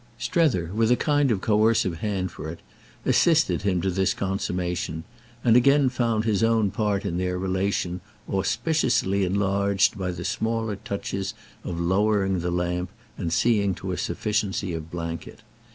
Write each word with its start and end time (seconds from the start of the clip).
Strether, 0.17 0.71
with 0.73 0.89
a 0.89 0.95
kind 0.95 1.29
coercive 1.43 1.99
hand 1.99 2.31
for 2.31 2.49
it, 2.49 2.61
assisted 3.05 3.61
him 3.61 3.83
to 3.83 3.91
this 3.91 4.15
consummation, 4.15 5.03
and 5.43 5.55
again 5.55 5.89
found 5.89 6.25
his 6.25 6.41
own 6.41 6.71
part 6.71 7.05
in 7.05 7.19
their 7.19 7.37
relation 7.37 8.01
auspiciously 8.27 9.23
enlarged 9.23 9.99
by 9.99 10.09
the 10.09 10.25
smaller 10.25 10.75
touches 10.75 11.35
of 11.63 11.79
lowering 11.79 12.39
the 12.39 12.49
lamp 12.49 12.89
and 13.15 13.31
seeing 13.31 13.75
to 13.75 13.91
a 13.91 13.97
sufficiency 13.99 14.73
of 14.73 14.89
blanket. 14.89 15.43